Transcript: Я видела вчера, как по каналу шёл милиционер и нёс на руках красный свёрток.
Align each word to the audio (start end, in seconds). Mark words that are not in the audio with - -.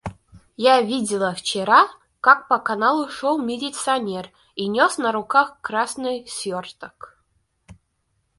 Я 0.57 0.81
видела 0.81 1.35
вчера, 1.35 1.87
как 2.21 2.47
по 2.47 2.57
каналу 2.57 3.07
шёл 3.07 3.37
милиционер 3.39 4.31
и 4.55 4.67
нёс 4.67 4.97
на 4.97 5.11
руках 5.11 5.59
красный 5.61 6.25
свёрток. 6.27 7.19